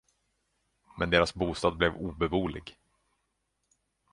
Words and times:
Men 0.97 1.09
deras 1.11 1.33
bostad 1.33 1.71
blev 1.77 1.95
obeboelig. 1.95 2.63